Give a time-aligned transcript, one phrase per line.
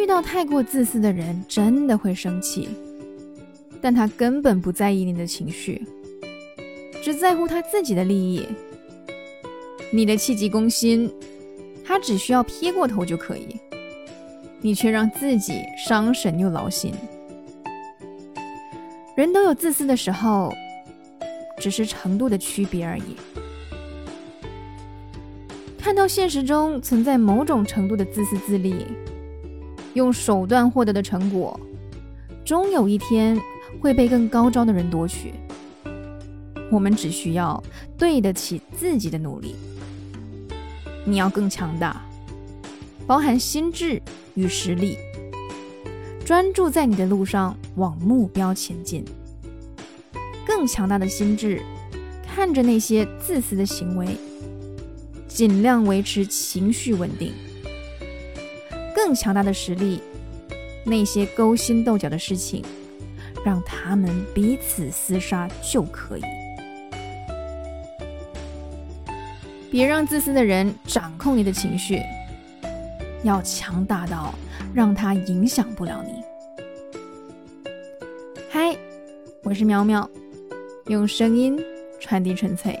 [0.00, 2.66] 遇到太过自私的人真的会生气，
[3.82, 5.86] 但他根本不在意你的情绪，
[7.04, 8.46] 只在乎他自己的利益。
[9.92, 11.12] 你的气急攻心，
[11.84, 13.54] 他只需要撇过头就可以，
[14.62, 16.94] 你却让自己伤神又劳心。
[19.14, 20.50] 人都有自私的时候，
[21.58, 23.16] 只是程度的区别而已。
[25.76, 28.86] 看到现实中存在某种程度的自私自利，
[29.94, 31.58] 用手段获得的成果，
[32.44, 33.40] 终有一天
[33.80, 35.32] 会被更高招的人夺取。
[36.70, 37.62] 我们只需要
[37.98, 39.56] 对得起自己的努力。
[41.04, 42.00] 你要更强大，
[43.06, 44.00] 包含心智
[44.34, 44.96] 与实力，
[46.24, 49.04] 专注在你的路上，往目标前进。
[50.46, 51.60] 更强大的心智，
[52.26, 54.16] 看着那些自私的行为，
[55.26, 57.32] 尽量维持情绪稳定。
[59.02, 60.02] 更强大的实力，
[60.84, 62.62] 那些勾心斗角的事情，
[63.42, 66.22] 让他们彼此厮杀就可以。
[69.70, 72.02] 别让自私的人掌控你的情绪，
[73.22, 74.34] 要强大到
[74.74, 76.22] 让他影响不了你。
[78.50, 78.76] 嗨，
[79.42, 80.08] 我是苗苗，
[80.88, 81.58] 用声音
[81.98, 82.78] 传递纯粹。